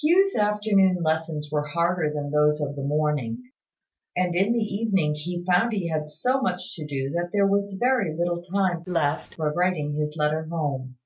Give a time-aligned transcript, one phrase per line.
[0.00, 3.50] Hugh's afternoon lessons were harder than those of the morning;
[4.16, 7.72] and in the evening he found he had so much to do that there was
[7.74, 10.98] very little time left for writing his letter home.